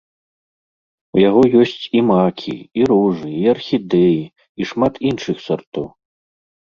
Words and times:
У 1.17 1.21
яе 1.29 1.43
ёсць 1.61 1.83
і 1.99 2.01
макі, 2.11 2.55
і 2.81 2.89
ружы, 2.93 3.29
і 3.43 3.47
архідэі, 3.55 4.19
і 4.63 4.71
шмат 4.71 4.93
іншых 5.11 5.37
сартоў. 5.51 5.87